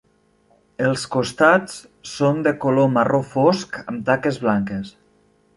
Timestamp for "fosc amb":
3.37-4.05